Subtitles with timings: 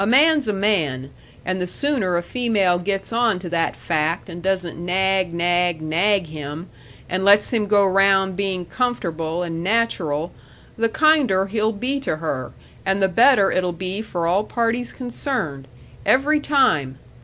[0.03, 1.11] A man's a man,
[1.45, 6.25] and the sooner a female gets on to that fact and doesn't nag, nag, nag
[6.25, 6.71] him,
[7.07, 10.31] and let's him go round being comfortable and natural,
[10.75, 12.51] the kinder he'll be to her,
[12.83, 15.67] and the better it'll be for all parties concerned.
[16.03, 16.97] Every time!